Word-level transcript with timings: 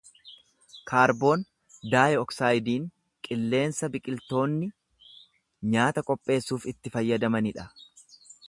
Kaarboon 0.91 1.43
daayi-oksaayidiin 1.91 2.87
qilleensa 3.29 3.91
biqiltoonni 3.97 4.73
nyaata 5.77 6.07
qopheessuuf 6.11 6.67
itti 6.73 6.95
fayyadamani 6.97 7.55
dha. 7.61 7.73